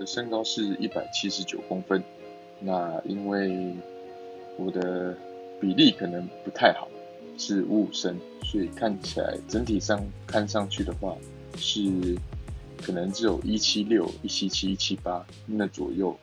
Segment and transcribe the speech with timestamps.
[0.00, 2.02] 的身高是一百七十九公分。
[2.58, 3.74] 那因为
[4.56, 5.14] 我的
[5.60, 6.88] 比例可能不太好，
[7.36, 11.14] 是五五身，所以看起来整体上看上去的话，
[11.58, 11.80] 是
[12.82, 16.16] 可能只有一七六、一七七、一七八那左右